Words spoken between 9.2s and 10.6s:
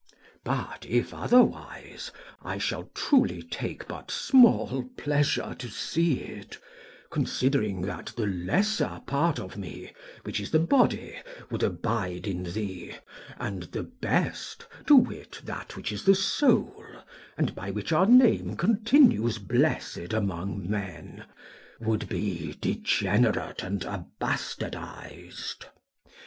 of me, which is the